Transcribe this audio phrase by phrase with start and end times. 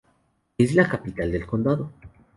[0.57, 1.91] Es la capital del condado.